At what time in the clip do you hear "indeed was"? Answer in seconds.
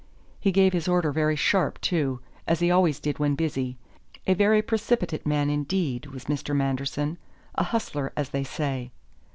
5.51-6.25